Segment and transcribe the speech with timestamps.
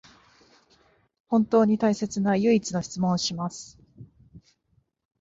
[1.27, 3.77] 本当に大切な唯一の質問をします